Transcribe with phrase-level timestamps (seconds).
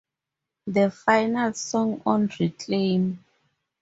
[0.65, 3.23] The final song on Reclaim!